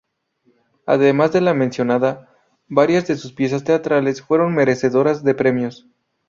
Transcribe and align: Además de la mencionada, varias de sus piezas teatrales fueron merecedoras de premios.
Además 0.87 1.31
de 1.31 1.41
la 1.41 1.53
mencionada, 1.53 2.35
varias 2.67 3.05
de 3.05 3.15
sus 3.17 3.33
piezas 3.33 3.63
teatrales 3.63 4.23
fueron 4.23 4.55
merecedoras 4.55 5.23
de 5.23 5.35
premios. 5.35 5.85